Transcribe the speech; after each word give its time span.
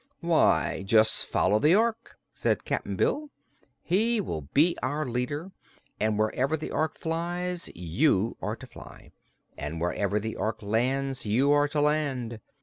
"Why, 0.21 0.81
just 0.83 1.25
follow 1.27 1.59
the 1.59 1.75
Ork," 1.75 2.17
said 2.33 2.65
Cap'n 2.65 2.95
Bill. 2.95 3.29
"He 3.83 4.19
will 4.19 4.41
be 4.51 4.75
our 4.81 5.05
leader, 5.05 5.51
and 5.99 6.17
wherever 6.17 6.57
the 6.57 6.71
Ork 6.71 6.97
flies 6.97 7.69
you 7.75 8.35
are 8.41 8.55
to 8.55 8.65
fly, 8.65 9.11
and 9.59 9.79
wherever 9.79 10.19
the 10.19 10.37
Ork 10.37 10.63
lands 10.63 11.27
you 11.27 11.51
are 11.51 11.67
to 11.67 11.81
land. 11.81 12.39